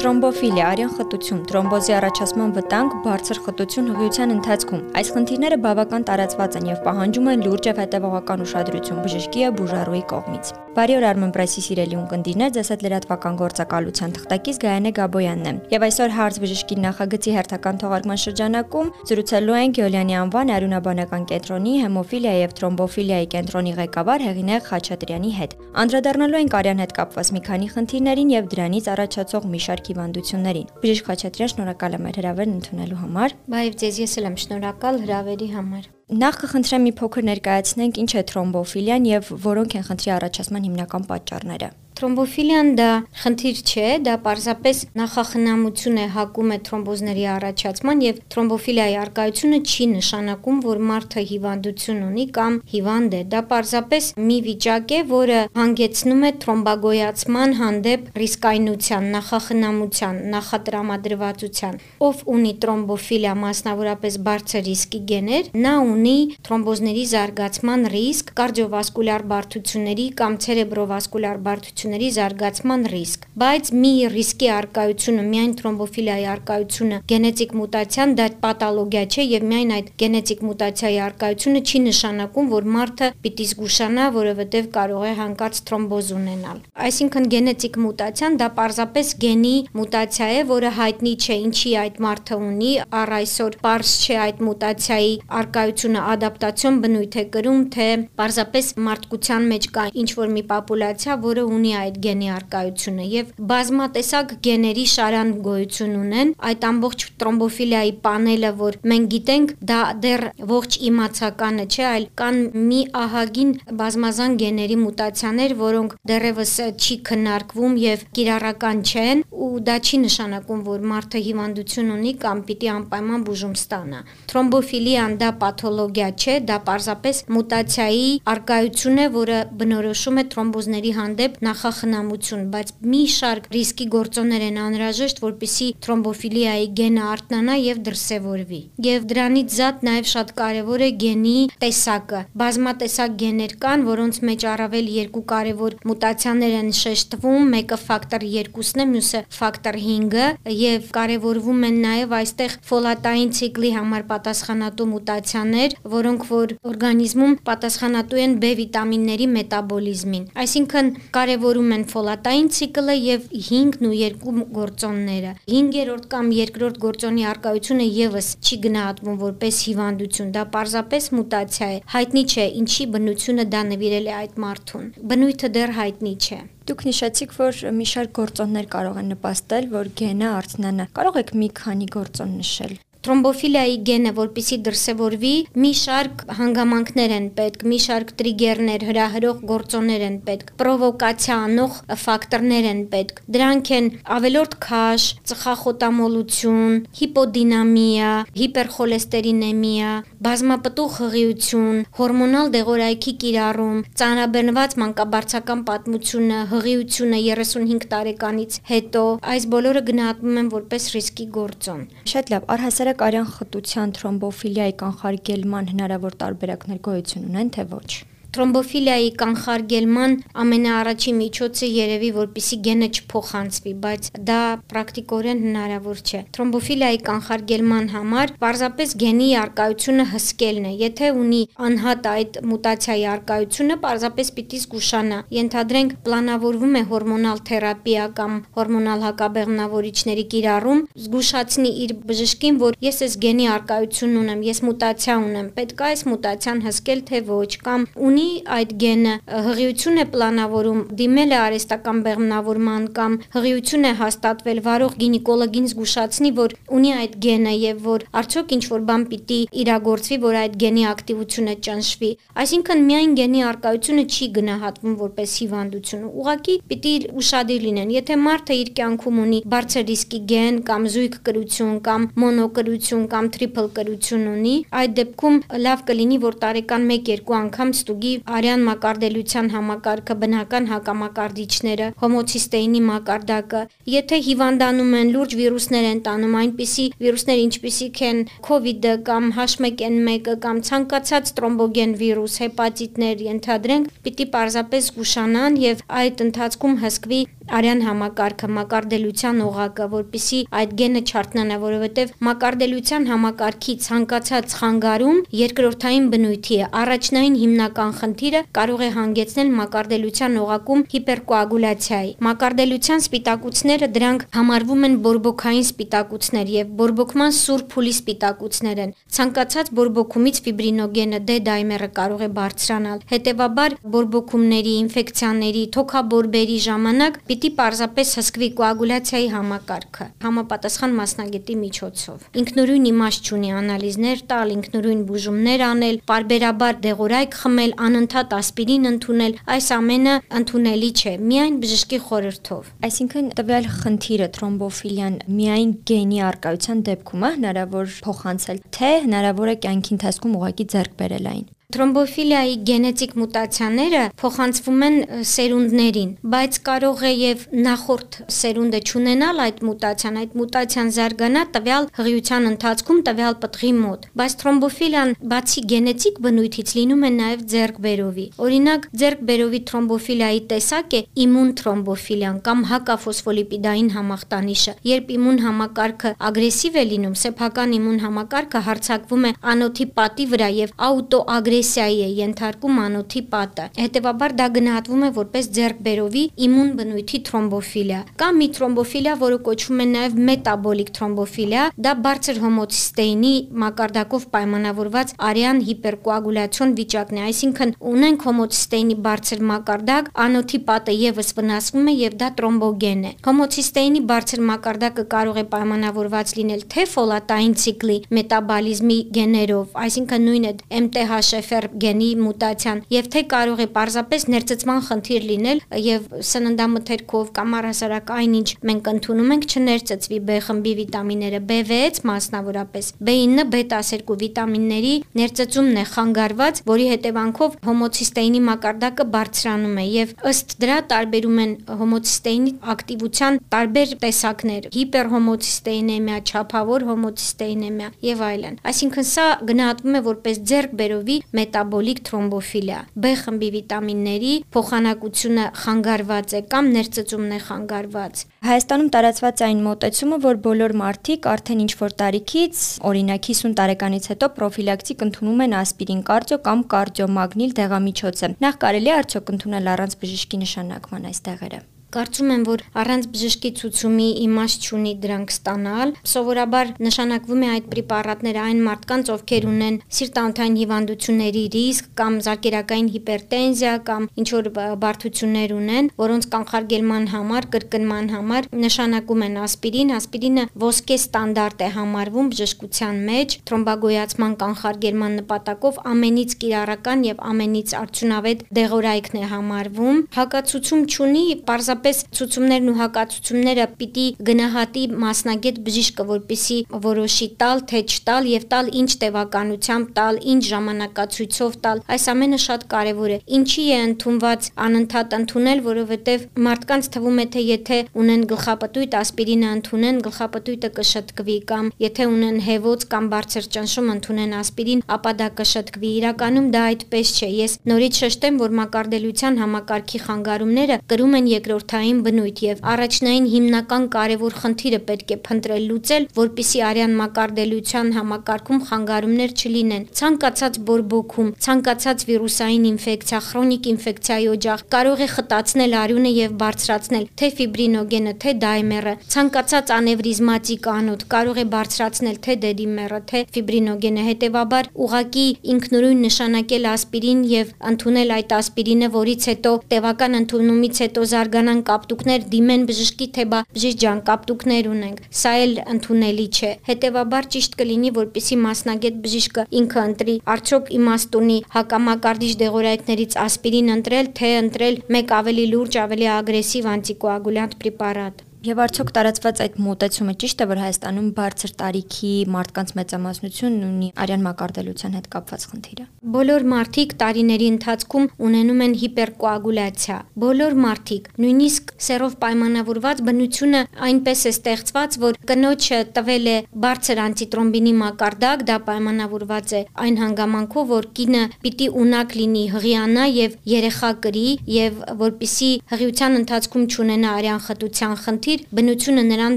Տրոմբոֆիլիա, 0.00 0.64
արյան 0.64 0.92
խտություն, 0.96 1.40
տրոմբոզի 1.50 1.92
առաջացման 1.92 2.54
վտանգ, 2.56 2.94
բարձր 3.04 3.40
խտություն 3.44 3.90
հղիության 3.90 4.32
ընթացքում։ 4.38 4.80
Այս 4.96 5.10
խնդիրները 5.16 5.58
բավական 5.66 6.06
տարածված 6.08 6.56
են 6.56 6.70
եւ 6.70 6.80
պահանջում 6.88 7.28
են 7.34 7.44
լուրջ 7.44 7.68
եւ 7.68 7.82
հետեւողական 7.84 8.44
ուշադրություն 8.48 9.02
բժշկի 9.04 9.44
եւ 9.44 9.58
բուժարուի 9.60 10.04
կողմից։ 10.14 10.54
Բարի 10.70 10.94
օր 11.00 11.04
Armen 11.08 11.32
Press-ի 11.34 11.62
սիրելի 11.66 11.96
ունկնդիրներ, 11.98 12.50
ձեզ 12.54 12.68
հետ 12.70 12.82
լրատվական 12.84 13.38
գործակալության 13.40 14.12
թղթակից 14.14 14.60
Գայանե 14.62 14.92
Գաբոյանն 14.94 15.48
է։ 15.50 15.54
Եվ 15.72 15.86
այսօր 15.86 16.14
հարց 16.14 16.38
բժշկի 16.44 16.76
նախագծի 16.84 17.34
հերթական 17.34 17.80
թողարկման 17.82 18.20
շրջանակում 18.24 18.92
զրուցելու 19.10 19.56
ենք 19.58 19.74
Գյոլյանի 19.80 20.16
անվան 20.20 20.52
արյունաբանական 20.54 21.26
կենտրոնի 21.34 21.74
հեմոֆիլիա 21.82 22.34
եւ 22.38 22.54
տրոմբոֆիլիայի 22.60 23.28
կենտրոնի 23.34 23.74
ղեկավար 23.80 24.24
Հեղինե 24.30 24.58
Խաչատրյանի 24.70 25.32
հետ։ 25.40 25.56
Անդրադառնալու 25.82 26.40
ենք 26.46 26.58
արյան 26.60 26.82
հետ 26.86 26.94
կապված 27.00 27.32
մի 27.34 27.42
քանի 27.50 27.70
խնդիրներին 27.74 28.34
եւ 28.38 28.50
դրանից 28.54 28.90
առաջացող 28.94 29.48
մի 29.50 29.62
շարք 29.66 29.90
հիվանդություններին։ 29.90 30.74
Բժիշկ 30.86 31.10
Խաչատրյան, 31.10 31.54
շնորհակալ 31.56 31.98
եմ 31.98 32.10
հրավերն 32.20 32.58
ընդունելու 32.60 33.00
համար։ 33.04 33.38
Բայև 33.50 33.80
ձեզ 33.82 34.04
ես 34.06 34.20
էլ 34.20 34.30
եմ 34.30 34.38
շնորհակալ 34.46 35.02
հրավերի 35.06 35.50
համար։ 35.56 35.90
Նախ 36.10 36.36
կխնդրեմ 36.42 36.82
մի 36.88 36.90
փոքր 36.98 37.24
ներկայացնենք 37.28 37.98
ինչ 38.02 38.08
է 38.18 38.22
թրոմբոֆիլիան 38.30 39.04
եւ 39.06 39.28
որոնք 39.44 39.76
են 39.78 39.84
խնդրի 39.86 40.10
առաջացման 40.16 40.64
հիմնական 40.66 41.04
պատճառները։ 41.06 41.68
Թրոմբոֆիլիան 42.00 42.68
դա 42.78 42.84
խնդիր 43.20 43.58
չէ, 43.60 43.88
դա 44.06 44.12
պարզապես 44.24 44.78
նախախնամություն 44.96 45.96
է 46.00 46.04
հակում 46.14 46.52
է 46.54 46.56
թրոմբոզների 46.64 47.24
առաջացման 47.32 47.98
եւ 48.06 48.20
թրոմբոֆիլիայի 48.32 48.94
արկայությունը 49.00 49.58
չի 49.68 49.88
նշանակում, 49.90 50.62
որ 50.64 50.80
մարդը 50.90 51.24
հիվանդություն 51.30 51.98
ունի 52.06 52.24
կամ 52.38 52.56
հիվանդ 52.72 53.16
է։ 53.18 53.20
Դա 53.34 53.42
պարզապես 53.50 54.08
մի 54.30 54.38
վիճակ 54.48 54.94
է, 54.96 55.00
որը 55.10 55.42
հանգեցնում 55.60 56.24
է 56.24 56.30
թրոմբագոյացման 56.40 57.52
հանդեպ 57.60 58.08
ռիսկայնության, 58.24 59.10
նախախնամության, 59.20 60.22
նախատրամադրվածության։ 60.40 61.78
Ով 62.08 62.24
ունի 62.32 62.54
թրոմբոֆիլիա, 62.64 63.36
մասնավորապես 63.44 64.18
բարձր 64.30 64.66
ռիսկի 64.70 65.02
գեներ, 65.12 65.52
նա 65.68 65.76
ունի 65.84 66.16
թրոմբոզների 66.48 67.04
զարգացման 67.12 67.86
ռիսկ, 67.92 68.34
կարդիովասկուլյար 68.40 69.28
բարդությունների 69.34 70.08
կամ 70.20 70.40
ցերեբրովասկուլյար 70.46 71.44
բարդությունների 71.50 71.89
բջիջների 71.90 72.08
զարգացման 72.14 72.82
ռիսկ, 72.90 73.24
բայց 73.40 73.68
մի 73.74 73.90
ռիսկի 74.14 74.48
արկայությունը, 74.54 75.22
միայն 75.30 75.52
թրոմբոֆիլիայի 75.58 76.26
արկայությունը 76.30 76.98
գենետիկ 77.10 77.54
մուտացիան 77.58 78.12
դա 78.20 78.26
պաթոլոգիա 78.44 79.02
չէ 79.10 79.24
եւ 79.30 79.46
միայն 79.50 79.72
այդ 79.76 79.88
գենետիկ 80.02 80.44
մուտացիայի 80.46 80.98
արկայությունը 81.06 81.60
չի 81.66 81.80
նշանակում, 81.86 82.50
որ 82.54 82.68
մարդը 82.76 83.08
պիտի 83.24 83.46
զգուշանա, 83.50 84.04
որովհետեւ 84.20 84.68
կարող 84.76 85.02
է 85.10 85.12
հանկարծ 85.20 85.60
թրոմբոզ 85.70 86.12
ունենալ։ 86.20 86.62
Այսինքն 86.90 87.28
գենետիկ 87.34 87.80
մուտացիան 87.80 88.38
դա 88.40 88.48
պարզապես 88.60 89.12
գենի 89.24 89.56
մուտացիա 89.80 90.28
է, 90.30 90.40
որը 90.50 90.70
հայտնի 90.78 91.14
չէ 91.20 91.36
ինչի 91.50 91.74
այդ 91.80 92.00
մարդը 92.06 92.40
ունի, 92.50 92.72
առ 93.00 93.14
այսօր 93.20 93.58
པարզ 93.60 93.94
չէ 94.00 94.16
այդ 94.30 94.42
մուտացիայի 94.50 95.12
արկայությունը 95.40 96.00
ադապտացիոն 96.14 96.80
բնույթ 96.84 97.18
է 97.20 97.24
կրում, 97.34 97.60
թե 97.74 97.88
պարզապես 98.20 98.72
մարդկության 98.90 99.48
մեջ 99.50 99.70
կա 99.74 99.84
ինչ 100.00 100.10
որ 100.20 100.34
մի 100.36 100.42
պոպուլյացիա, 100.50 101.16
որը 101.24 101.44
ունի 101.50 101.72
այդ 101.80 101.98
գենի 102.06 102.30
արկայությունը 102.36 103.06
եւ 103.10 103.32
բազմատեսակ 103.50 104.34
գեների 104.46 104.86
շարան 104.94 105.32
գոյություն 105.46 105.94
ունեն 106.00 106.32
այդ 106.50 106.66
ամբողջ 106.70 107.06
տրոմբոֆիլիայի 107.22 107.92
պանելը 108.06 108.52
որ 108.60 108.78
մենք 108.92 109.10
գիտենք 109.14 109.54
դա 109.70 109.80
դեռ 110.04 110.24
ողջ 110.50 110.78
իմացականը 110.90 111.66
չէ 111.70 111.84
այլ 111.90 112.06
կան 112.20 112.40
մի 112.70 112.80
ահագին 113.00 113.52
բազմազան 113.80 114.36
գեների 114.44 114.76
մուտացիաներ 114.84 115.54
որոնք 115.60 115.96
դեռևս 116.10 116.54
չի 116.80 116.96
քննարկվում 117.10 117.76
եւ 117.84 118.04
կիրառական 118.18 118.82
չեն 118.90 119.22
ու 119.30 119.50
դա 119.66 119.76
չի 119.80 120.00
նշանակում 120.04 120.62
որ 120.70 120.86
մարդը 120.90 121.22
հիվանդություն 121.26 121.92
ունի 121.96 122.12
կամ 122.24 122.42
պիտի 122.50 122.70
անպայման 122.74 123.24
բուժում 123.28 123.54
ստանա 123.60 124.00
թրոմբոֆիլիան 124.32 125.16
դա 125.20 125.30
պաթոլոգիա 125.44 126.08
չէ 126.20 126.36
դա 126.50 126.58
պարզապես 126.68 127.22
մուտացիայի 127.36 128.08
արկայություն 128.34 129.00
է 129.04 129.06
որը 129.16 129.38
բնորոշում 129.60 130.20
է 130.20 130.24
թրոմբոզների 130.34 130.92
հանդեպ 131.00 131.38
նախ 131.46 131.59
նախախնամություն, 131.60 132.44
բայց 132.52 132.68
մի 132.88 133.00
շարք 133.12 133.46
ռիսկի 133.52 133.86
գործոններ 133.92 134.42
են 134.46 134.58
անհրաժեշտ, 134.64 135.18
որպիսի 135.24 135.66
թրոմբոֆիլիայի 135.84 136.68
գենը 136.80 137.02
արտնանա 137.10 137.56
եւ 137.60 137.80
դրսեւորվի։ 137.88 138.60
Եվ 138.86 139.04
դրանից 139.10 139.56
զատ 139.60 139.84
նաեւ 139.88 140.08
շատ 140.10 140.32
կարեւոր 140.40 140.80
է 140.80 140.90
գենի 141.04 141.34
տեսակը։ 141.60 142.20
Բազմատեսակ 142.40 143.18
գեներ 143.20 143.54
կան, 143.60 143.84
որոնց 143.90 144.20
մեջ 144.30 144.46
առավել 144.50 144.88
երկու 144.96 145.24
կարեւոր 145.30 145.76
մուտացիաներ 145.90 146.56
են 146.60 146.70
շեշտվում, 146.80 147.52
մեկը 147.54 147.78
ֆակտոր 147.84 148.26
2-ն 148.30 148.80
է, 148.80 148.88
մյուսը 148.94 149.22
ֆակտոր 149.36 149.80
5-ը 149.84 150.26
եւ 150.60 150.88
կարեւորվում 150.96 151.68
են 151.70 151.80
նաեւ 151.84 152.16
այստեղ 152.20 152.56
ֆոլատային 152.70 153.34
ցիկլի 153.40 153.70
համար 153.76 154.06
պատասխանատու 154.10 154.88
մուտացիաներ, 154.94 155.76
որոնք 156.00 156.26
որ 156.30 156.56
օրգանիզմում 156.70 157.36
պատասխանատու 157.50 158.22
են 158.24 158.36
B 158.40 158.52
վիտամինների 158.60 159.28
մետաբոլիզմին։ 159.36 160.26
Այսինքն 160.40 160.92
կարևոր 161.16 161.49
կիրառում 161.50 161.72
են 161.74 161.84
ֆոլատային 161.90 162.48
ցիկլը 162.54 162.94
եւ 162.94 163.22
5-ն 163.34 163.86
ու 163.88 163.94
2 164.00 164.42
գործոնները։ 164.54 165.30
5-րդ 165.50 166.04
կամ 166.12 166.28
2-րդ 166.36 166.76
գործոնի 166.84 167.24
արկայությունը 167.30 167.86
եւս 167.96 168.28
չի 168.38 168.58
գնահատվում 168.66 169.16
որպես 169.22 169.58
հիվանդություն, 169.66 170.30
դա 170.36 170.44
պարզապես 170.54 171.08
մուտացիա 171.16 171.70
է։ 171.74 171.80
Հայտնի 171.94 172.22
չէ 172.30 172.44
ինչի 172.60 172.86
բնությունը 172.94 173.46
դա 173.54 173.62
նվիրել 173.70 174.06
է 174.10 174.14
այդ 174.20 174.38
մարդուն։ 174.44 174.86
Բնույթը 175.10 175.50
դեռ 175.58 175.74
հայտնի 175.80 176.14
չէ։ 176.20 176.38
Դուք 176.70 176.84
նշեցիք, 176.86 177.34
որ 177.40 177.64
մի 177.80 177.88
շարք 177.94 178.14
գործոններ 178.20 178.70
կարող 178.76 179.02
են 179.02 179.10
նպաստել, 179.16 179.66
որ 179.74 179.90
գենը 179.98 180.30
արթնանա։ 180.36 180.86
Կարող 181.00 181.20
եք 181.24 181.34
մի 181.40 181.50
քանի 181.64 181.90
գործոն 181.98 182.38
նշել։ 182.44 182.78
Թրոմբոֆիլիայի 183.00 183.76
գենը, 183.88 184.10
որpիսի 184.16 184.56
դրսևորվի, 184.66 185.32
մի 185.62 185.70
շարք 185.80 186.24
հանգամանքներ 186.36 187.12
են 187.16 187.28
պետք, 187.38 187.62
մի 187.70 187.78
շարք 187.84 188.10
տրիգերներ, 188.20 188.82
հրահրող 188.90 189.38
գործոններ 189.50 190.02
են 190.04 190.18
պետք, 190.26 190.50
պրովոկացիա 190.60 191.36
անող 191.46 191.78
ֆակտորներ 192.02 192.68
են 192.70 192.82
պետք։ 192.92 193.22
Դրանք 193.36 193.70
են 193.78 193.88
ավելորդ 194.16 194.56
քաշ, 194.66 195.06
ծխախոտամոլություն, 195.30 196.76
հիպոդինամիա, 197.00 198.10
հիպերխոլեստերինեմիա, 198.40 199.94
բազմապտուղ 200.28 201.00
հղիություն, 201.00 201.80
հորմոնալ 202.00 202.52
դեղորայքի 202.56 203.16
կիրառում, 203.24 203.80
ծանրաբեռնված 204.00 204.76
մանկաբարձական 204.84 205.64
պատմությունը, 205.70 206.44
հղիությունը 206.52 207.22
35 207.30 207.88
տարեկանից 207.96 208.60
հետո, 208.70 209.04
այս 209.32 209.48
բոլորը 209.56 209.84
գնահատվում 209.88 210.40
են 210.44 210.52
որպես 210.60 210.88
ռիսկի 210.98 211.26
գործոն։ 211.40 211.82
Շատ 212.10 212.32
լավ, 212.34 212.46
առհասարակ 212.50 212.89
Օրինակ 212.90 213.02
արյան 213.06 213.26
խտության 213.30 213.92
թրոմբոֆիլիայի 213.96 214.72
կանխարգելման 214.80 215.70
հնարավոր 215.70 216.18
տարբերակներ 216.26 216.84
գոյություն 216.90 217.28
ունեն, 217.30 217.50
թե 217.54 217.70
ոչ։ 217.70 218.09
Թրոմբոֆիլիայի 218.30 219.08
կանխարգելման 219.20 220.12
ամենաառաջի 220.42 221.12
միջոցը 221.18 221.68
երևի 221.74 222.10
որպիսի 222.14 222.58
գենը 222.66 222.88
չփոխանցվի, 222.94 223.72
բայց 223.84 224.10
դա 224.28 224.36
պրակտիկորեն 224.70 225.40
հնարավոր 225.46 226.02
չէ։ 226.06 226.20
Թրոմբոֆիլիայի 226.36 227.00
կանխարգելման 227.08 227.88
համար 227.94 228.32
պարզապես 228.44 228.94
գենի 229.02 229.28
արկայությունը 229.40 230.06
հսկելն 230.12 230.68
է։ 230.70 230.74
Եթե 230.84 231.10
ունի 231.20 231.40
անհատ 231.70 232.06
այդ 232.10 232.38
մուտացիայի 232.50 233.04
արկայությունը, 233.14 233.78
պարզապես 233.82 234.30
պիտի 234.38 234.62
զգուշանա։ 234.62 235.18
Ենթադրենք 235.40 235.96
պլանավորվում 236.06 236.78
է 236.80 236.84
հորմոնալ 236.94 237.42
թերապիա 237.50 238.06
կամ 238.20 238.38
հորմոնալ 238.60 239.04
հակաբեղմնավորիչների 239.08 240.26
կիրառում, 240.36 240.84
զգուշացնի 241.02 241.74
իր 241.84 241.96
բժշկին, 242.10 242.62
որ 242.62 242.78
ես 242.86 243.02
այս 243.10 243.18
գենի 243.26 243.50
արկայություն 243.58 244.16
ունեմ, 244.22 244.46
ես 244.50 244.64
մուտացիա 244.70 245.18
ունեմ, 245.26 245.52
պետք 245.58 245.80
է 245.80 245.90
այս 245.90 246.06
մուտացիան 246.10 246.64
հսկել 246.70 247.04
թե 247.10 247.22
ոչ, 247.30 247.50
կամ 247.66 247.86
ունի 248.10 248.19
ունի 248.20 248.42
այդ 248.52 248.72
գենը, 248.80 249.12
հղիություն 249.46 250.00
է 250.00 250.04
պլանավորում, 250.12 250.80
դիմել 251.00 251.30
է 251.32 251.36
արեստական 251.40 252.00
բեղմնավորման 252.04 252.82
կամ 252.96 253.12
հղիություն 253.34 253.86
է 253.88 253.92
հաստատվել, 254.00 254.60
վարող 254.66 254.96
գինեկոլոգին 255.00 255.68
զգուշացնի, 255.70 256.30
որ 256.40 256.54
ունի 256.76 256.90
այդ 257.00 257.14
գենը 257.24 257.54
եւ 257.60 257.80
որ 257.86 258.04
արդյոք 258.20 258.52
ինչ 258.56 258.64
որ 258.70 258.84
բան 258.90 259.06
պիտի 259.10 259.40
իրագործվի, 259.62 260.18
որ 260.24 260.38
այդ 260.40 260.58
գենի 260.60 260.84
ակտիվությունը 260.90 261.54
ճնշվի։ 261.64 262.10
Այսինքն 262.44 262.84
միայն 262.90 263.14
գենի 263.20 263.40
արկայությունը 263.50 264.04
չի 264.10 264.28
գնահատվում 264.40 264.94
որպես 265.00 265.36
հիվանդություն։ 265.40 266.04
Ուղղակի 266.10 266.56
պիտի 266.70 266.94
ուշադիր 267.20 267.64
լինեն։ 267.70 267.94
Եթե 267.96 268.18
մարդը 268.20 268.58
իր 268.60 268.72
կյանքում 268.80 269.20
ունի 269.24 269.40
բարձր 269.54 269.86
ռիսկի 269.90 270.20
գեն 270.30 270.60
կամ 270.70 270.88
զույգ 270.90 271.18
կրություն 271.30 271.74
կամ 271.88 272.06
մոնոկրություն 272.20 273.04
կամ 273.14 273.30
տրիպլ 273.36 273.70
կրություն 273.80 274.26
ունի, 274.34 274.56
այդ 274.80 274.96
դեպքում 275.00 275.40
լավ 275.70 275.84
կլինի, 275.90 276.18
որ 276.26 276.38
տարեկան 276.44 276.88
1-2 276.90 277.36
անգամ 277.40 277.74
ստուգի 277.80 278.09
արյան 278.36 278.64
մակարդելության 278.68 279.50
համակարգը, 279.54 280.16
բնական 280.22 280.68
հակամակարդիչները, 280.70 281.88
հոմոցիստեինի 282.02 282.82
մակարդակը, 282.90 283.62
եթե 283.94 284.20
հիվանդանում 284.28 284.94
են 285.00 285.12
լուրջ 285.14 285.36
վիրուսներ 285.40 285.88
են 285.90 286.02
տանում, 286.10 286.36
այնպիսի 286.40 286.86
վիրուսներ 287.04 287.42
ինչպիսիք 287.44 288.02
են 288.10 288.22
COVID-ը 288.50 288.94
կամ 289.10 289.30
H1N1-ը 289.40 290.36
կամ 290.44 290.62
ցանկացած 290.70 291.34
տրոմբոգեն 291.40 291.94
վիրուս, 292.00 292.38
հեպատիտներ 292.44 293.24
ենթադրենք, 293.30 293.92
պիտի 294.06 294.26
պարզապես 294.34 294.90
զգուշանան 294.90 295.60
եւ 295.64 295.84
այդ 296.00 296.24
ընթացքում 296.30 296.76
հսկվի 296.84 297.20
արյան 297.58 297.80
համակարգը, 297.86 298.48
մակարդելության 298.56 299.40
օղակը, 299.46 299.86
որpիսի 299.94 300.40
այդ 300.60 300.74
գենը 300.80 301.02
չարտնանա, 301.10 301.56
որովհետև 301.64 302.12
մակարդելության 302.30 303.08
համակարգի 303.10 303.74
ցանկացած 303.86 304.54
խանգարում 304.60 305.18
երկրորդային 305.40 306.06
բնույթի 306.14 306.58
է։ 306.60 306.68
Առաջնային 306.80 307.36
հիմնական 307.40 307.92
խնդիրը 308.00 308.42
կարող 308.60 308.80
է 308.80 308.90
հանգեցնել 309.00 309.52
մակարդելության 309.60 310.38
օղակում 310.44 310.84
հիպերկոագուլյացիայի։ 310.94 312.12
Մակարդելության 312.30 313.04
սպիտակուցները 313.06 313.90
դրանք 313.96 314.26
համարվում 314.40 314.86
են 314.90 314.94
բորբոքային 315.06 315.66
սպիտակուցներ 315.70 316.52
եւ 316.54 316.72
բորբոքման 316.80 317.34
սուր 317.40 317.64
փուլի 317.74 317.94
սպիտակուցներ 318.00 318.82
են։ 318.84 318.94
Ցանկացած 319.16 319.72
բորբոքումից 319.80 320.40
ֆիբրինոգենը 320.46 321.20
D 321.28 321.38
դայմերը 321.50 321.88
կարող 322.00 322.20
է 322.20 322.30
բարձրանալ։ 322.40 323.02
Հետևաբար 323.10 323.76
բորբոքումների, 323.94 324.74
ինֆեկցիաների, 324.84 325.64
թոքաբորբերի 325.76 326.58
ժամանակ 326.66 327.18
պիտի 327.40 327.56
պարզապես 327.56 328.10
հսկվի 328.18 328.46
կոագուլյացիայի 328.58 329.28
համակարգը 329.32 330.06
համապատասխան 330.20 330.96
մասնագետի 330.98 331.54
միջոցով։ 331.60 332.24
Ինքնուրույն 332.40 332.88
իմաստ 332.90 333.30
չունի 333.30 333.52
անալիզներ 333.60 334.20
տալ, 334.32 334.50
ինքնուրույն 334.56 335.00
բուժումներ 335.08 335.64
անել, 335.70 336.00
parberabar 336.10 336.80
դեղորայք 336.84 337.38
խմել, 337.40 337.72
անընդհատ 337.86 338.34
ասպիրին 338.40 338.90
ընդունել, 338.90 339.38
այս 339.56 339.68
ամենը 339.78 340.16
ընդունելի 340.40 340.90
չէ, 341.00 341.14
միայն 341.30 341.56
բժշկի 341.64 342.00
խորհրդով։ 342.10 342.68
Այսինքն 342.90 343.32
տվյալ 343.40 343.70
խնդիրը 343.80 344.28
թրոմբոֆիլիան 344.36 345.16
միայն 345.40 345.72
գենի 345.88 346.20
արկայության 346.28 346.84
դեպքում 346.90 347.24
է 347.24 347.32
հնարավոր 347.40 347.96
փոխանցել, 348.10 348.60
թե 348.76 348.92
հնարավոր 349.08 349.54
է 349.54 349.56
կյանքի 349.64 349.96
ընթացքում 349.96 350.36
ուղղակի 350.40 350.68
ձեռք 350.76 351.00
բերել 351.00 351.32
այն։ 351.32 351.48
Թրոմբոֆիլիայի 351.70 352.54
գենետիկ 352.66 353.12
մուտացիաները 353.20 354.00
փոխանցվում 354.18 354.80
են 354.86 354.96
սերունդներին, 355.30 356.08
բայց 356.32 356.56
կարող 356.66 357.02
է 357.06 357.12
եւ 357.14 357.44
նախորդ 357.66 358.16
սերունդը 358.34 358.80
ճանենալ 358.90 359.42
այդ 359.44 359.60
մուտացիան, 359.68 360.18
այդ 360.20 360.34
մուտացիան 360.40 360.90
զարգանա 360.96 361.44
տվյալ 361.54 361.86
հղիության 362.00 362.48
ընթացքում 362.50 363.02
տվյալ 363.06 363.36
պտղի 363.44 363.70
մոտ։ 363.78 364.08
Բայց 364.20 364.34
թրոմբոֆիլիան 364.40 365.14
բացի 365.30 365.64
գենետիկ 365.70 366.18
բնույթից 366.26 366.74
լինում 366.80 367.06
է 367.06 367.12
նաեւ 367.20 367.44
ձեռքբերովի։ 367.54 368.26
Օրինակ, 368.50 368.88
ձեռքբերովի 369.00 369.60
թրոմբոֆիլիայի 369.70 370.42
տեսակ 370.50 370.98
է 370.98 371.02
իմուն 371.26 371.54
թրոմբոֆիլիան 371.60 372.42
կամ 372.50 372.66
հակաֆոսֆոլիպիդային 372.70 373.90
համախտանիշը։ 373.94 374.76
Երբ 374.90 375.14
իմուն 375.20 375.40
համակարգը 375.46 376.14
ագրեսիվ 376.30 376.80
է 376.80 376.84
լինում, 376.90 377.16
սեփական 377.20 377.78
իմուն 377.78 378.02
համակարգը 378.08 378.64
հարցակվում 378.70 379.26
է 379.30 379.32
անոթի 379.54 379.86
պատի 380.00 380.26
վրա 380.34 380.50
եւ 380.60 380.74
աուտոագրեսիվ 380.90 381.59
ագրեսիայի 381.60 381.98
է 382.00 382.08
ենթարկում 382.16 382.76
անոթի 382.80 383.20
պատը։ 383.32 383.64
Հետևաբար 383.76 384.34
դա 384.38 384.44
գնահատվում 384.54 385.02
է 385.04 385.08
որպես 385.16 385.48
ձեռքբերովի 385.56 386.22
իմուն 386.46 386.70
բնույթի 386.78 387.18
թրոմբոֆիլիա 387.28 387.98
կամ 388.20 388.38
մի 388.40 388.48
թրոմբոֆիլիա, 388.56 389.14
որը 389.20 389.38
կոչվում 389.48 389.82
է 389.84 389.86
նաև 389.90 390.16
մետաբոլիկ 390.30 390.92
թրոմբոֆիլիա, 390.96 391.64
դա 391.84 391.92
բարձր 392.06 392.40
հոմոցիստեինի 392.44 393.34
մակարդակով 393.60 394.24
պայմանավորված 394.36 395.12
արյան 395.30 395.60
հիպերկոագուլյացիոն 395.68 396.74
վիճակն 396.80 397.20
է, 397.20 397.24
այսինքն 397.28 397.74
ունենք 397.90 398.26
հոմոցիստեինի 398.30 398.96
բարձր 399.04 399.44
մակարդակ, 399.50 400.10
անոթի 400.24 400.60
պատը 400.70 400.96
եւս 401.00 401.32
վնասվում 401.40 401.90
է 401.90 401.96
եւ 402.00 402.18
դա 402.20 402.30
տրոմբոգեն 402.40 403.04
է։ 403.04 403.12
Հոմոցիստեինի 403.28 404.02
բարձր 404.10 404.44
մակարդակը 404.50 405.06
կարող 405.10 405.40
է 405.40 405.46
պայմանավորված 405.50 406.34
լինել 406.40 406.64
թե 406.70 406.86
ֆոլատային 406.94 407.54
ցիկլի 407.60 407.98
մետաբոլիզմի 408.20 408.98
գեներով, 409.20 409.78
այսինքն 409.84 410.28
նույնը 410.30 410.52
MTHF 410.80 411.49
FR 411.50 411.66
գենի 411.82 412.08
մուտացիան 412.20 412.80
եւ 412.94 413.08
թե 413.10 413.22
կարող 413.30 413.60
է 413.64 413.66
պարզապես 413.74 414.26
ներծծման 414.30 414.80
խնդիր 414.86 415.24
լինել 415.30 415.62
եւ 415.82 416.04
սննդամթերքով 416.30 417.30
կամ 417.36 417.56
առհասարակ 417.58 418.12
այնինչ 418.16 418.48
մենք 418.70 418.90
ընդունում 418.92 419.32
ենք 419.34 419.46
չներծծվի 419.50 420.18
B 420.28 420.38
խմբի 420.46 420.74
վիտամինները. 420.80 421.40
B6 421.50 422.02
մասնավորապես. 422.10 422.90
B9 423.10 423.46
B12 423.54 424.14
վիտամինների 424.20 424.94
ներծծումն 425.20 425.80
է 425.80 425.84
խանգարված, 425.90 426.62
որի 426.70 426.86
հետևանքով 426.90 427.56
հոմոցիստեինի 427.66 428.42
մակարդակը 428.50 429.06
բարձրանում 429.14 429.80
է 429.80 429.86
եւ 429.90 430.14
ըստ 430.30 430.54
դրա 430.62 430.78
տարբերում 430.92 431.40
են 431.44 431.54
հոմոցիստեինի 431.80 432.54
ակտիվության 432.74 433.40
տարբեր 433.54 433.94
տեսակներ՝ 434.04 434.68
հիպերհոմոցիստեինեմիա, 434.76 436.18
չափավոր 436.30 436.86
հոմոցիստեինեմիա 436.90 437.90
եւ 438.10 438.24
այլն։ 438.30 438.58
Այսինքն 438.70 439.08
սա 439.10 439.26
գնահատվում 439.50 439.98
է 440.00 440.02
որպես 440.10 440.40
ձեռք 440.50 440.76
բերովի 440.80 441.16
մետաբոլիկ 441.40 442.02
թրոմբոֆիլիա, 442.10 442.80
B 443.00 443.12
խմբի 443.20 443.48
վիտամինների 443.56 444.34
փոխանակությունը 444.54 445.46
խանգարված 445.64 446.34
է 446.36 446.42
կամ 446.54 446.70
ներծծումն 446.76 447.32
է 447.36 447.40
խանգարված։ 447.48 448.22
Հայաստանում 448.50 448.92
տարածված 448.94 449.42
այն 449.46 449.58
մոտեցումը, 449.66 450.18
որ 450.24 450.38
բոլոր 450.46 450.74
մարդիկ 450.80 451.28
արդեն 451.32 451.64
ինչ 451.64 451.72
որ 451.80 451.96
տարիքից, 452.02 452.62
օրինակ 452.90 453.28
50 453.30 453.58
տարեկանից 453.60 454.08
հետո 454.14 454.30
պրոֆիլակտիկ 454.38 455.04
ընդունում 455.08 455.44
են 455.46 455.58
ասպիրին 455.60 456.00
կարդիո 456.12 456.40
կամ 456.46 456.64
կարդիոմագնիլ 456.76 457.52
դեղամիջոցը։ 457.60 458.32
Նախ 458.46 458.62
կարելի 458.64 458.94
է 458.94 458.96
արդյոք 459.00 459.34
ընդունել 459.36 459.74
առանց 459.76 460.00
բժշկի 460.04 460.42
նշանակման 460.46 461.12
այս 461.12 461.22
դեղերը։ 461.30 461.62
Կարծում 461.90 462.28
եմ, 462.30 462.42
որ 462.46 462.60
առանց 462.78 463.06
բժշկի 463.10 463.50
ցուցումի 463.58 464.04
իմաստ 464.22 464.66
չունի 464.68 464.90
դրանք 465.02 465.32
ստանալ։ 465.34 465.92
Սովորաբար 466.06 466.68
նշանակվում 466.86 467.40
է 467.42 467.48
այդ 467.50 467.64
պրեպարատները 467.72 468.40
այն 468.46 468.60
մարդկանց, 468.66 469.10
ովքեր 469.14 469.46
ունեն 469.50 469.78
սիրտանոթային 469.98 470.58
հիվանդությունների 470.60 471.42
ռիսկ 471.54 471.88
կամ 471.98 472.18
զարկերակային 472.26 472.90
հիպերտենզիա 472.94 473.72
կամ 473.90 474.06
ինչ 474.22 474.28
որ 474.36 474.50
բարդություններ 474.84 475.54
ունեն, 475.56 475.90
որոնց 475.98 476.28
կանխարգելման 476.30 477.10
համար, 477.10 477.48
կրկնման 477.58 478.06
համար 478.14 478.48
նշանակում 478.60 479.26
են 479.26 479.34
ասպիրին։ 479.50 479.92
Ասպիրինը 479.98 480.46
ոսկե 480.62 481.00
ստանդարտ 481.00 481.66
է 481.66 481.70
համարվում 481.74 482.30
բժշկության 482.30 483.02
մեջ 483.10 483.36
թրոմբագոյացման 483.50 484.38
կանխարգելման 484.44 485.18
նպատակով 485.24 485.82
ամենից 485.90 486.38
կիրառական 486.44 487.04
եւ 487.10 487.26
ամենից 487.34 487.76
արդյունավետ 487.80 488.46
դեղորայքն 488.60 489.20
է 489.20 489.26
համարվում։ 489.34 490.00
Հակացուցում 490.20 490.82
չունի, 490.90 491.26
պարզապես 491.50 491.79
Պարզապես 491.80 492.00
ցուցումներն 492.12 492.66
ու 492.68 492.76
հակացուցումները 492.76 493.64
պիտի 493.80 494.02
գնահատի 494.28 494.82
մասնագետ 495.00 495.60
բժիշկը, 495.64 496.04
որպիսի 496.10 496.56
որոշի 496.84 497.28
տալ, 497.40 497.62
թե 497.70 497.80
չտալ 497.88 498.26
եւ 498.30 498.44
տալ 498.50 498.66
ինչ 498.80 498.90
տևականությամբ 499.00 499.92
տալ, 499.96 500.18
ինչ 500.32 500.42
ժամանակացույցով 500.50 501.56
տալ։ 501.64 501.80
Այս 501.96 502.04
ամենը 502.12 502.40
շատ 502.44 502.66
կարեւոր 502.74 503.14
է։ 503.16 503.18
Ինչի 503.40 503.64
է 503.64 503.78
ընդունված 503.86 504.50
անընդհատ 504.66 505.16
ընդունել, 505.20 505.62
որովհետեւ 505.70 506.26
մարդկանց 506.50 506.90
թվում 507.00 507.20
է 507.24 507.26
թե 507.32 507.44
եթե 507.48 507.78
ունեն 508.04 508.22
գլխապտույտ, 508.34 508.98
ասպիրինը 509.00 509.48
ընդունեն, 509.56 510.02
գլխապտույտը 510.04 510.70
կշտկվի 510.76 511.38
կամ 511.48 511.72
եթե 511.80 512.08
ունեն 512.10 512.38
հեվոց 512.50 512.86
կամ 512.92 513.10
բարձր 513.14 513.50
ճնշում 513.56 513.90
ընդունեն 513.96 514.36
ասպիրին, 514.40 514.84
ապա 515.00 515.14
դա 515.20 515.28
կշտկվի։ 515.40 515.90
Իրականում 516.00 516.52
դա 516.52 516.62
այդպես 516.74 517.14
չէ։ 517.16 517.30
Ես 517.40 517.58
նորից 517.70 518.00
շեշտեմ, 518.04 518.40
որ 518.44 518.56
մակարդելության 518.60 519.40
համակարգի 519.40 520.00
խանգարումները 520.10 520.80
կրում 520.90 521.16
են 521.20 521.30
երկրորդ 521.30 521.69
խորհրդային 521.70 521.98
բնույթ 522.04 522.38
եւ 522.42 522.60
առաջնային 522.70 523.26
հիմնական 523.30 523.84
կարևոր 523.94 524.34
խնդիրը 524.40 524.78
պետք 524.88 525.10
է 525.14 525.16
փնտրել 525.26 525.64
լուծել, 525.70 526.06
որpիսի 526.18 526.60
արյան 526.66 526.94
մակարդելության 527.00 527.92
համակարգում 527.96 528.60
խանգարումներ 528.70 529.34
չլինեն։ 529.40 529.84
Ցանկացած 530.00 530.58
բորբոքում, 530.70 531.28
ցանկացած 531.46 532.04
վիրուսային 532.10 532.64
ինֆեկցիա, 532.70 533.20
քրոնիկ 533.30 533.68
ինֆեկցիայի 533.70 534.26
օջախ 534.34 534.64
կարող 534.74 535.00
է 535.00 535.08
խտացնել 535.14 535.76
արյունը 535.80 536.10
եւ 536.10 536.34
բարձրացնել 536.42 537.04
թե 537.20 537.30
ֆիբրինոգենը, 537.38 538.14
թե 538.20 538.30
դայմերը։ 538.44 538.94
Ցանկացած 539.14 539.72
անևրիզմատիկ 539.78 540.68
անոթ 540.74 541.06
կարող 541.14 541.40
է 541.40 541.46
բարձրացնել 541.54 542.16
թե 542.26 542.38
դեդիմերը, 542.44 543.00
թե 543.10 543.24
ֆիբրինոգենը։ 543.30 544.02
Հետևաբար 544.10 544.70
ուղակի 544.90 545.26
ինքնուրույն 545.54 546.04
նշանակել 546.10 546.70
ասպիրին 546.74 547.20
եւ 547.30 547.54
ընդունել 547.70 548.14
այդ 548.18 548.36
ասպիրինը, 548.40 548.88
որից 549.00 549.30
հետո 549.30 549.52
տևական 549.70 550.18
ընդունումից 550.20 550.80
հետո 550.80 551.06
զարգանան 551.10 551.59
ունեն 551.60 551.66
կապտուկներ, 551.68 552.22
դիմեն 552.32 552.62
բժշկի, 552.68 553.06
թե 553.16 553.24
բա 553.30 553.40
բժիշկ 553.54 553.80
ջան, 553.82 553.98
կապտուկներ 554.08 554.68
ունենք։ 554.70 555.02
Սա 555.20 555.32
էլ 555.44 555.52
ընդունելի 555.74 556.26
չէ։ 556.36 556.52
Հետևաբար 556.68 557.28
ճիշտ 557.34 557.58
կլինի, 557.60 557.90
որպիսի 558.00 558.38
մասնագետ 558.44 558.96
բժիշկը 559.04 559.44
ինքը 559.60 559.84
ընտրի, 559.90 560.16
արդյոք 560.36 560.72
իմաստ 560.80 561.20
ունի 561.20 561.38
հակամակարդիչ 561.58 562.32
դեղորայքներից 562.44 563.20
ասպիրին 563.26 563.70
ընտրել, 563.76 564.10
թե 564.20 564.32
ընտրել 564.40 564.82
մեկ 564.96 565.14
ավելի 565.20 565.46
լուրջ, 565.52 565.78
ավելի 565.84 566.10
ագրեսիվ 566.16 566.74
անտիկոագուլյանտ 566.78 567.56
պրեպարատ։ 567.60 568.26
Եվ 568.40 568.60
արդյոք 568.64 568.90
տարածված 568.96 569.40
այդ 569.44 569.56
մոտեցումը 569.60 570.12
ճիշտ 570.22 570.38
է, 570.40 570.44
որ 570.48 570.58
Հայաստանում 570.62 571.08
բարձր 571.16 571.50
տարիքի 571.60 572.12
մարդկանց 572.32 572.70
մեծամասնությունն 572.78 573.64
ունի 573.66 573.88
արյան 574.00 574.22
մակարդելության 574.24 574.94
հետ 574.96 575.08
կապված 575.12 575.42
խնդիրը։ 575.50 575.84
Բոլոր 576.14 576.46
մարդիկ 576.52 576.94
տարիների 577.02 577.48
ընթացքում 577.50 578.06
ունենում 578.30 578.62
են 578.64 578.76
հիպերկոագուլյացիա։ 578.80 579.98
Բոլոր 580.24 580.56
մարդիկ, 580.64 581.10
նույնիսկ 581.20 581.74
սերով 581.84 582.14
պայմանավորված 582.24 583.02
բնությունը 583.10 583.60
այնպես 583.90 584.24
է 584.24 584.32
ստեղծված, 584.40 584.98
որ 585.04 585.20
կնոջը 585.28 585.82
տվել 586.00 586.32
է 586.32 586.38
բարձր 586.64 587.02
անտիտրոմբինի 587.04 587.74
մակարդակ, 587.84 588.46
դա 588.48 588.56
պայմանավորված 588.70 589.54
է 589.60 589.62
այն 589.84 590.00
հանգամանքով, 590.00 590.72
որ 590.80 590.90
կինը 590.96 591.22
պիտի 591.44 591.68
ունակ 591.84 592.16
լինի, 592.20 592.44
հղիանա 592.56 593.04
եւ 593.20 593.38
երեխա 593.52 593.92
կրի 594.08 594.26
եւ 594.56 594.82
որpիսի 595.04 595.52
հղիության 595.74 596.18
ընթացքում 596.24 596.68
ճունենա 596.70 597.14
արյան 597.20 597.44
խտության 597.50 597.96
խնդիր, 598.00 598.29
բնությունը 598.58 599.04
նրան 599.10 599.36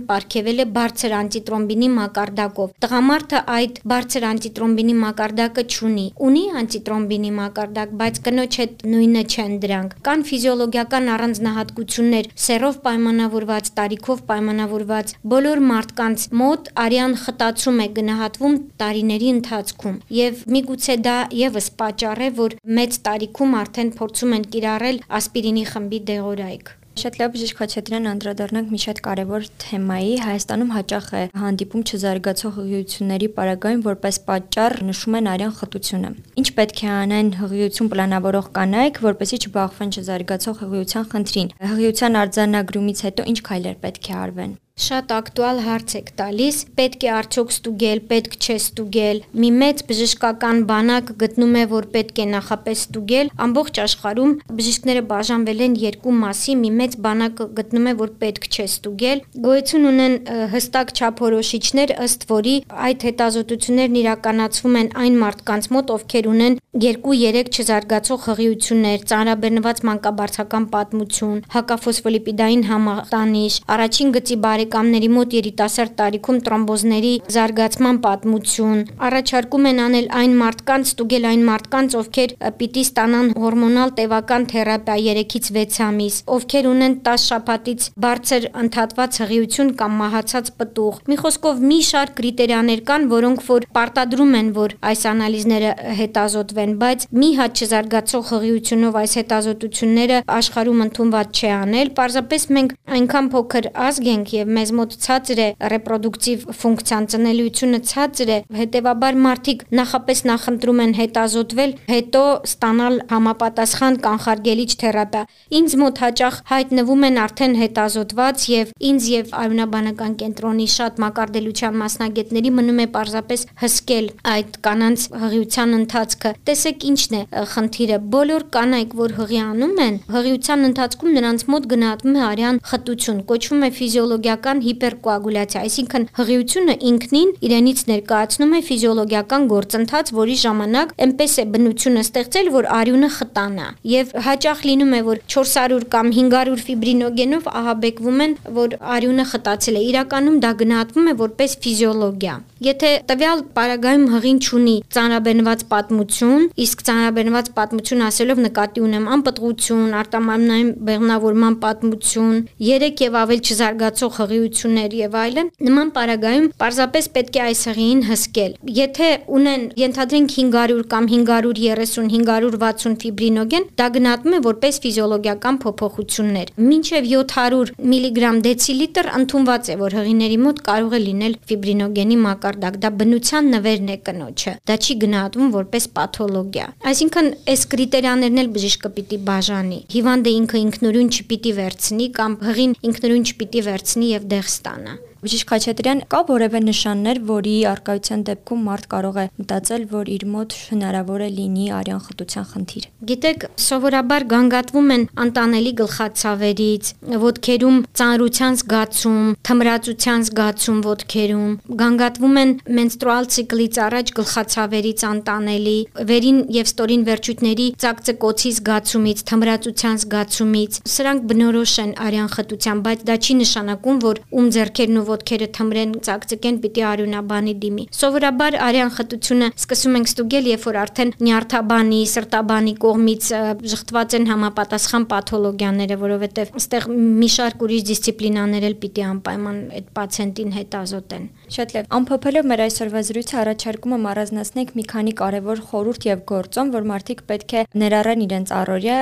ապարգևել 0.00 0.62
է 0.64 0.66
բարձր 0.76 1.14
անտիտրոմբինի 1.20 1.88
մակարդակով։ 1.96 2.72
Տղամարդը 2.84 3.40
այդ 3.56 3.80
բարձր 3.92 4.26
անտիտրոմբինի 4.30 4.94
մակարդակը 5.00 5.64
չունի։ 5.70 6.06
Ունի 6.28 6.44
անտիտրոմբինի 6.60 7.32
մակարդակ, 7.40 7.94
բայց 8.00 8.20
կնոջ 8.26 8.58
հետ 8.60 8.84
նույնը 8.90 9.22
չեն 9.30 9.54
դրանք։ 9.64 9.94
Կան 10.10 10.24
ֆիզիոլոգիական 10.30 11.10
առանձնահատկություններ, 11.14 12.30
սերով 12.46 12.80
պայմանավորված, 12.86 13.70
տարիքով 13.80 14.24
պայմանավորված 14.30 15.14
բոլոր 15.34 15.62
մարդկանց 15.70 16.26
մոտ 16.40 16.72
արյան 16.84 17.16
խտացում 17.24 17.80
է 17.84 17.88
գնահատվում 18.00 18.58
տարիների 18.82 19.30
ընթացքում 19.36 20.00
եւ 20.20 20.44
միգուցե 20.56 20.98
դա 21.06 21.16
եւս 21.44 21.70
պատճառ 21.80 22.26
է, 22.26 22.30
որ 22.40 22.58
մեծ 22.80 23.00
տարիքում 23.10 23.56
արդեն 23.62 23.94
փորձում 24.00 24.36
են 24.40 24.50
կիրառել 24.56 25.02
ասպիրինի 25.20 25.64
խմբի 25.74 26.04
դեղորայք։ 26.10 26.76
Շատ 27.00 27.14
լավ 27.16 27.30
բժիշկ 27.32 27.60
Խաչատրյան 27.60 28.08
անդրադառնանք 28.10 28.72
մի 28.74 28.78
շատ 28.82 28.98
կարևոր 29.06 29.46
թեմայի։ 29.62 30.10
Հայաստանում 30.20 30.72
հաճախ 30.74 31.06
է 31.16 31.22
հանդիպում 31.40 31.84
չզարգացող 31.88 32.52
հղիությունների 32.58 33.28
պարագայում 33.40 33.84
որպես 33.88 34.20
պատճառ 34.28 34.76
նշում 34.90 35.18
են 35.20 35.30
արյան 35.32 35.56
խտությունը։ 35.60 36.12
Ինչ 36.44 36.48
պետք 36.60 36.84
է 36.84 36.90
անեն 37.00 37.34
հղիություն 37.40 37.92
պլանավորող 37.96 38.50
կանայք, 38.60 39.04
որպեսզի 39.08 39.38
չբախվեն 39.48 39.94
չզարգացող 39.96 40.64
հղիության 40.64 41.12
խնդրին։ 41.14 41.54
Հղիության 41.72 42.20
արձանագրումից 42.20 43.06
հետո 43.08 43.30
ինչ 43.32 43.38
քայլեր 43.48 43.80
պետք 43.86 44.10
է 44.10 44.20
արվեն։ 44.20 44.52
Շատ 44.80 45.10
ակտուալ 45.12 45.58
հարց 45.60 45.94
եք 45.98 46.06
տալիս։ 46.16 46.58
Պետք 46.78 47.02
է 47.04 47.08
արդյոք 47.12 47.50
ստուգել, 47.52 47.98
պետք 48.10 48.36
չէ 48.40 48.54
ստուգել։ 48.60 49.18
Մի 49.42 49.50
մեծ 49.60 49.82
բժշկական 49.90 50.62
բանակ 50.70 51.10
գտնում 51.20 51.58
է, 51.60 51.64
որ 51.72 51.88
պետք 51.96 52.20
է 52.24 52.26
նախապես 52.30 52.84
ստուգել։ 52.86 53.32
Ամբողջ 53.44 53.80
աշխարհում 53.84 54.32
բժիշկները 54.60 55.02
բաժանվել 55.10 55.60
են 55.66 55.74
երկու 55.84 56.14
մասի։ 56.20 56.54
Մի 56.62 56.70
մեծ 56.80 56.96
բանակ 57.04 57.42
գտնում 57.60 57.90
է, 57.90 57.94
որ 58.00 58.14
պետք 58.24 58.48
չէ 58.48 58.66
ստուգել։ 58.70 59.22
Գոյություն 59.44 59.90
ունեն 59.90 60.16
հստակ 60.56 60.94
չափորոշիչներ, 60.96 61.94
ըստ 62.08 62.26
որի 62.32 62.56
այդ 62.88 63.06
հետազոտություններն 63.10 64.00
իրականացվում 64.00 64.80
են 64.80 64.90
այն 65.04 65.20
մարդկանց 65.20 65.70
մոտ, 65.76 65.94
ովքեր 66.00 66.30
ունեն 66.30 66.58
2-3 66.80 67.50
չզարգացող 67.50 68.26
հղիություններ, 68.30 69.04
ծանրաբեռնված 69.10 69.80
մանկաբարձական 69.90 70.66
պատմություն, 70.70 71.40
հակաֆոսֆոլիպիդային 71.54 72.62
համախտանիշ, 72.70 73.56
առաջին 73.74 74.12
գծի 74.14 74.36
բարի 74.44 74.69
բարեկամների 74.70 75.08
մոտ 75.10 75.34
երիտասարդ 75.34 75.92
տարիքում 75.98 76.38
տրոմբոզների 76.46 77.10
զարգացման 77.34 77.96
պատմություն, 78.04 78.82
առաջարկում 79.06 79.66
են 79.70 79.80
անել 79.84 80.06
այն 80.20 80.34
մարդկանց, 80.40 80.90
ստուգել 80.90 81.26
այն 81.30 81.42
մարդկանց, 81.48 81.96
ովքեր 82.00 82.34
պիտի 82.60 82.84
ստանան 82.86 83.30
հորմոնալ 83.40 83.92
տևական 83.98 84.46
թերապիա 84.52 84.96
3-ից 85.10 85.50
6 85.50 85.80
ամիս, 85.86 86.18
ովքեր 86.36 86.68
ունեն 86.70 86.94
10 87.08 87.26
շաբաթից 87.30 87.88
բարձր 88.04 88.46
ընդհատված 88.62 89.18
հղիություն 89.20 89.72
կամ 89.80 89.98
մահացած 90.00 90.52
պտուղ։ 90.60 91.00
Մի 91.10 91.18
խոսքով 91.20 91.62
մի 91.70 91.80
շարք 91.90 92.14
կրիտերիաներ 92.20 92.84
կան, 92.90 93.08
որոնք 93.10 93.44
որ 93.50 93.66
պարտադրում 93.74 94.34
են, 94.40 94.52
որ 94.60 94.76
այս 94.90 95.04
անալիզները 95.10 95.72
հետազոտվեն, 96.00 96.74
բայց 96.80 97.08
մի 97.20 97.30
հատ 97.40 97.60
չզարգացող 97.64 98.24
հղիությունով 98.30 99.00
այս 99.00 99.16
հետազոտությունները 99.20 100.22
աշխարհում 100.40 100.84
ընդունված 100.86 101.40
չէ 101.40 101.52
անել։ 101.60 101.92
Պարզապես 102.00 102.46
մենք 102.60 102.76
այնքան 103.00 103.30
փոքր 103.34 103.70
ազգ 103.90 104.10
ենք 104.10 104.34
եւ 104.40 104.52
մեզ 104.60 104.72
մոտ 104.76 104.96
ցածր 105.00 105.40
է 105.40 105.48
ռեպրոդուկտիվ 105.72 106.42
ֆունկցիան 106.60 107.06
ծնելիությունը 107.12 107.78
ցածր 107.90 108.30
է, 108.30 108.38
հետեւաբար 108.60 109.18
մարդիկ 109.24 109.62
նախապես 109.80 110.22
նախընտրում 110.30 110.80
են 110.84 110.92
հետազոտվել, 111.00 111.72
հետո 111.90 112.24
ստանալ 112.50 112.98
համապատասխան 113.10 113.98
կանխարգելիչ 114.04 114.70
թերապիա։ 114.82 115.22
Ինձ 115.60 115.76
մոտ 115.80 116.02
հաճախ 116.04 116.36
հայտնվում 116.50 117.06
են 117.08 117.20
արդեն 117.24 117.54
հետազոտված 117.60 118.44
եւ 118.50 118.72
ինձ 118.90 119.08
եւ 119.10 119.32
արյունաբանական 119.40 120.12
կենտրոնի 120.20 120.66
շատ 120.74 121.00
մակարդելության 121.04 121.78
մասնագետների 121.80 122.52
մնում 122.60 122.80
է 122.84 122.86
պարզապես 122.94 123.46
հսկել 123.64 124.10
այդ 124.34 124.58
կանանց 124.66 125.06
հղիության 125.24 125.74
ընթացքը։ 125.80 126.34
Տեսեք 126.50 126.86
ինչն 126.90 127.16
է 127.20 127.22
խնդիրը։ 127.54 127.98
Բոլոր 128.14 128.46
կանայք, 128.56 128.94
որ 129.00 129.16
հղիանում 129.20 129.76
են, 129.86 129.98
հղիության 130.14 130.68
ընթացքում 130.70 131.16
նրանց 131.20 131.46
մոտ 131.54 131.68
գնահատվում 131.70 132.18
է 132.20 132.22
արյան 132.30 132.60
խտություն, 132.70 133.20
կոչվում 133.30 133.64
է 133.66 133.70
ֆիզիոլոգիա 133.80 134.36
ֆիզիոլոգիական 134.50 134.60
հիպերկոագուլյացիա, 134.66 135.60
այսինքն 135.66 136.04
հղիությունը 136.16 136.74
ինքնին 136.90 137.30
իրենից 137.46 137.80
ներկայացնում 137.90 138.54
է 138.58 138.60
ֆիզիոլոգիական 138.66 139.46
գործընթաց, 139.50 140.12
որի 140.18 140.36
ժամանակ 140.42 140.94
այնպես 141.06 141.34
է 141.40 141.44
բնությունը 141.54 142.04
ստեղծել, 142.06 142.50
որ 142.56 142.68
արյունը 142.80 143.10
խտանա։ 143.16 143.66
Եվ 143.94 144.12
հաճախ 144.26 144.64
լինում 144.70 144.92
է, 144.98 145.00
որ 145.10 145.22
400 145.34 145.88
կամ 145.94 146.12
500 146.18 146.64
ֆիբրինոգենով 146.66 147.50
ահաբեկվում 147.60 148.22
են, 148.26 148.36
որ 148.60 148.78
արյունը 148.96 149.26
խտացել 149.30 149.80
է։ 149.80 149.84
Իրականում 149.90 150.40
դա 150.44 150.52
գնահատվում 150.60 151.10
է 151.10 151.14
որպես 151.20 151.58
ֆիզիոլոգիա։ 151.60 152.36
Եթե 152.60 152.88
տվյալ 153.08 153.38
պարագայում 153.56 154.02
հղին 154.12 154.38
չունի 154.44 154.74
ծանրաբեռնված 154.92 155.62
պատմություն, 155.70 156.42
իսկ 156.60 156.82
ծանրաբեռնված 156.90 157.46
պատմություն 157.56 158.02
ասելով 158.04 158.42
նկատի 158.44 158.82
ունեմ 158.84 159.06
անպտղություն, 159.16 159.94
արտամարմնային 160.00 160.72
բեղմնավորման 160.90 161.56
պատմություն, 161.64 162.36
3 162.60 163.00
եւ 163.06 163.16
ավել 163.22 163.40
չզարգացող 163.40 164.18
հղիություններ 164.30 164.96
եւ 165.00 165.16
այլն, 165.20 165.50
նման 165.70 165.92
պարագայում 165.96 166.48
պարզապես 166.60 167.10
պետք 167.16 167.38
է 167.40 167.42
այս 167.46 167.62
հղիին 167.70 168.02
հսկել։ 168.10 168.52
Եթե 168.80 169.08
ունեն 169.40 169.66
ենթադրենք 169.80 170.34
500 170.40 170.86
կամ 170.90 171.10
530, 171.10 171.70
560 171.70 172.98
ֆիբրինոգեն, 173.04 173.66
դա 173.80 173.86
գնահատվում 173.96 174.36
է 174.36 174.40
որպես 174.46 174.78
ֆիզիոլոգիական 174.84 175.58
փոփոխություններ։ 175.64 176.52
Մինչև 176.70 177.08
700 177.10 177.72
միլիգրամ 177.90 178.40
դեցիլիտր 178.46 179.10
ընդունված 179.20 179.70
է, 179.70 179.76
որ 179.80 179.96
հղիների 180.00 180.38
մոտ 180.44 180.62
կարող 180.70 180.96
է 180.96 181.00
լինել 181.06 181.36
ֆիբրինոգենի 181.50 182.18
մակարդակ։ 182.24 182.78
Դա 182.80 182.90
բնության 183.00 183.50
նվերն 183.54 183.90
է 183.90 183.96
կնոջը։ 184.10 184.54
Դա 184.70 184.76
չի 184.80 184.96
գնահատվում 185.04 185.50
որպես 185.56 185.88
պաթոլոգիա։ 186.00 186.66
Այսինքն 186.90 187.30
այս 187.50 187.64
կրիտերիաներն 187.74 188.40
էլ 188.40 188.50
բժիշկը 188.56 188.90
պիտի 189.00 189.18
բաժանի։ 189.30 189.80
Հիվանդը 189.94 190.34
ինքը 190.40 190.60
ինքնուրույն 190.60 191.10
չպիտի 191.10 191.52
վերցնի 191.60 192.06
կամ 192.20 192.36
հղին 192.50 192.74
ինքնուրույն 192.90 193.24
չպիտի 193.30 193.64
վերցնի 193.70 194.10
եւ 194.10 194.19
դեղ 194.28 194.50
ստանա։ 194.50 194.96
Բժիշկ 195.20 195.50
Խաչատրյան, 195.52 195.98
կա 196.08 196.18
որևէ 196.30 196.60
նշաններ, 196.64 197.18
որի 197.28 197.52
արկայության 197.68 198.20
դեպքում 198.24 198.60
մարդ 198.64 198.84
կարող 198.92 199.16
է 199.20 199.24
մտածել, 199.40 199.82
որ 199.90 200.10
իր 200.14 200.22
մոտ 200.32 200.54
հնարավոր 200.70 201.20
է 201.20 201.28
լինի 201.36 201.66
արյան 201.76 202.00
խտության 202.06 202.46
խնդիր։ 202.52 202.86
Գիտեք, 203.10 203.44
սովորաբար 203.60 204.24
գանգատվում 204.30 204.88
են 204.96 205.04
անտանելի 205.24 205.72
գլխացավերից, 205.80 206.92
ոտքերում 207.24 207.76
ծանրության 208.00 208.56
զգացում, 208.60 209.28
թմրածության 209.50 210.24
զգացում 210.30 210.80
ոտքերում, 210.88 211.52
գանգատվում 211.84 212.40
են 212.40 212.56
մենստրուալ 212.80 213.30
ցիկլից 213.36 213.80
առաջ 213.90 214.14
գլխացավերից 214.20 215.04
անտանելի, 215.10 215.76
վերին 216.08 216.40
եւ 216.56 216.72
ստորին 216.72 217.04
վերջույթների 217.10 217.68
ցակցկոցի 217.84 218.54
զգացումից, 218.56 219.22
թմրածության 219.28 220.00
զգացումից։ 220.00 220.80
Սրանք 220.96 221.28
բնորոշ 221.28 221.76
են 221.84 221.92
արյան 222.08 222.32
խտության, 222.40 222.82
բայց 222.88 223.06
դա 223.10 223.16
չի 223.20 223.38
նշանակում, 223.40 224.02
որ 224.06 224.24
ում 224.30 224.50
ձեռքերն 224.56 225.00
ու 225.00 225.09
ոտքերը 225.10 225.48
թմրեն, 225.56 225.94
ցակցկեն, 226.06 226.60
պիտի 226.64 226.84
արյունաբանի 226.90 227.54
դիմի։ 227.64 227.84
Սովորաբար 228.00 228.56
արյան 228.70 228.92
խտությունը 228.96 229.48
սկսում 229.60 229.98
ենք 230.00 230.10
ստուգել, 230.10 230.48
երբ 230.50 230.66
որ 230.70 230.78
արդեն 230.80 231.12
նյարդաբանի, 231.20 232.00
սրտաբանի 232.10 232.74
կողմից 232.84 233.30
ժխտված 233.70 234.16
են 234.20 234.28
համապատասխան 234.30 235.06
պաթոլոգիաները, 235.10 235.98
որովհետև 236.00 236.54
այստեղ 236.60 236.88
մի 237.20 237.30
շարք 237.36 237.64
ուրիշ 237.66 237.84
դիսցիպլինաներ 237.90 238.66
էլ 238.70 238.76
պիտի 238.80 239.04
անպայման 239.10 239.58
այդ 239.80 239.90
պացիենտին 240.00 240.54
հետազոտեն։ 240.60 241.26
Շատ 241.50 241.74
լավ։ 241.76 241.90
Ամփոփելով 242.00 242.48
մեր 242.50 242.62
այսօրվա 242.66 243.02
զրույցը 243.10 243.38
առաջարկում 243.40 243.94
եմ 243.96 244.08
առանձնացնենք 244.10 244.72
մի 244.80 244.84
քանի 244.94 245.14
կարևոր 245.20 245.62
խորհուրդ 245.70 246.08
եւ 246.10 246.24
գործոն, 246.30 246.72
որ 246.76 246.88
մարդիկ 246.90 247.22
պետք 247.30 247.54
է 247.60 247.64
ներառեն 247.82 248.24
իրենց 248.26 248.54
առօրյա 248.60 248.98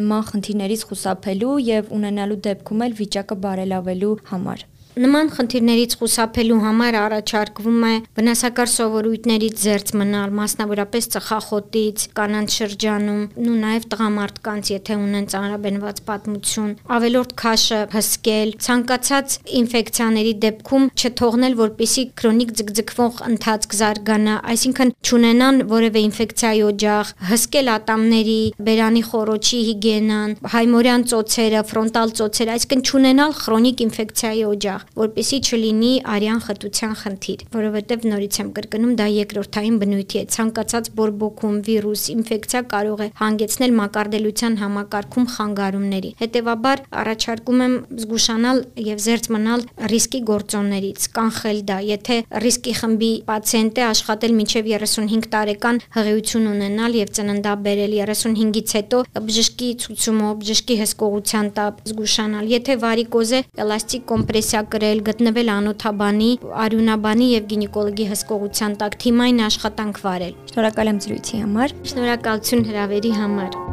նման 0.00 0.26
խնդիրներից 0.30 0.84
խուսափելու 0.90 1.54
եւ 1.70 1.94
ունենալու 2.00 2.42
դեպքում 2.48 2.84
էլ 2.88 2.98
վիճակը 3.00 3.40
բարելավելու 3.46 4.14
համար։ 4.32 4.68
Նման 4.98 5.28
խնդիրներից 5.30 5.92
խուսափելու 6.00 6.56
համար 6.64 6.96
առաջարկվում 6.98 7.82
է 7.86 7.92
վնասակար 8.18 8.70
սովորույթներից 8.72 9.60
զերծ 9.62 9.92
մնալ, 10.00 10.32
մասնավորապես 10.34 11.06
ծխախոտից, 11.14 12.06
կանանց 12.18 12.56
շրջանում, 12.58 13.20
ու 13.38 13.54
նաև 13.60 13.86
տղամարդկանց, 13.92 14.70
եթե 14.74 14.96
ունեն 14.98 15.28
ծանրաբենված 15.30 16.00
պատմություն, 16.10 16.72
ավելորդ 16.96 17.34
քաշը 17.38 17.78
հսկել, 17.94 18.50
ցանկացած 18.66 19.36
ինֆեկցիաների 19.60 20.34
դեպքում 20.42 20.90
չթողնել, 20.98 21.54
որպիսի 21.60 22.04
քրոնիկ 22.18 22.50
ձգձգվող 22.58 23.22
ընթացք 23.30 23.78
զարգանա, 23.78 24.34
այսինքն 24.50 24.92
չունենան 25.06 25.62
որևէ 25.70 26.04
ինֆեկցիայի 26.10 26.62
օջախ, 26.66 27.14
հսկել 27.30 27.72
ատամների, 27.78 28.42
բերանի 28.66 29.02
խորոչի 29.06 29.62
հիգիենան, 29.70 30.36
հայմորյան 30.50 31.08
ծոցերը, 31.14 31.64
ֆրոնտալ 31.70 32.14
ծոցերը, 32.20 32.54
այսինքն 32.58 32.84
չունենալ 32.90 33.34
քրոնիկ 33.40 33.84
ինֆեկցիայի 33.86 34.44
օջախ, 34.50 34.79
որպիսի 35.00 35.38
չլինի 35.40 35.92
արյան 36.14 36.40
խտության 36.46 36.94
խնդիր, 37.00 37.44
որովհետև 37.54 38.06
նորից 38.10 38.38
եմ 38.40 38.50
կրկնում, 38.56 38.92
դա 39.00 39.06
երկրորդային 39.14 39.76
բնույթի 39.80 40.20
է։ 40.20 40.24
Ցանկացած 40.34 40.90
բորբոքում, 41.00 41.56
վիրուս, 41.66 42.02
ինֆեկցիա 42.14 42.62
կարող 42.70 43.00
է 43.00 43.08
հանգեցնել 43.20 43.74
մակարդելության 43.80 44.58
համակարգում 44.60 45.26
խանգարումների։ 45.34 46.10
Հետևաբար 46.20 46.82
առաջարկում 47.00 47.62
եմ 47.66 47.74
զգուշանալ 48.00 48.62
եւ 48.90 49.02
զերծ 49.06 49.30
մնալ 49.34 49.64
ռիսկի 49.90 50.20
գործոններից, 50.30 51.08
կանխել 51.20 51.58
դա։ 51.70 51.78
Եթե 51.90 52.16
ռիսկի 52.44 52.74
խմբի 52.80 53.12
պացիենտ 53.30 53.80
է 53.80 53.84
աշխատել 53.90 54.36
մինչև 54.40 54.70
35 54.70 55.28
տարեկան 55.34 55.80
հղիություն 55.96 56.48
ունենալ 56.50 56.96
եւ 57.00 57.12
ծննդաբերել 57.18 57.94
35-ից 58.00 58.74
հետո 58.78 59.00
բժշկի 59.30 59.70
ցուցումով, 59.84 60.34
բժշկի 60.40 60.76
հսկողության 60.80 61.50
տակ 61.58 61.80
զգուշանալ։ 61.90 62.50
Եթե 62.50 62.76
վարիկոզ 62.84 63.30
է, 63.30 63.40
էլաստիկ 63.64 64.04
կոմպրեսիա 64.10 64.62
կրել, 64.74 65.02
գտնվել 65.08 65.52
անոթաբանի, 65.56 66.30
արյունաբանի 66.66 67.28
եւ 67.34 67.50
գինեկոլոգի 67.54 68.08
հսկողության 68.12 68.78
տակ, 68.84 69.00
թիմային 69.04 69.44
աշխատանք 69.48 70.00
վարել։ 70.06 70.38
Շնորհակալ 70.52 70.94
եմ 70.94 71.02
զրույցի 71.06 71.44
համար։ 71.44 71.76
Շնորհակալություն 71.90 72.66
հրավերի 72.70 73.14
համար։ 73.20 73.69